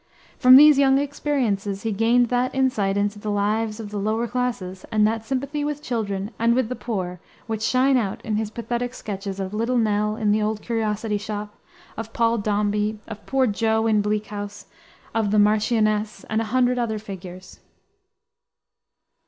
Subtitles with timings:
[0.39, 4.83] From these young experiences he gained that insight into the lives of the lower classes,
[4.91, 8.95] and that sympathy with children and with the poor which shine out in his pathetic
[8.95, 11.53] sketches of Little Nell, in The Old Curiosity Shop,
[11.97, 14.65] of Paul Dombey, of Poor Jo, in Bleak House,
[15.13, 17.59] of "the Marchioness," and a hundred other figures.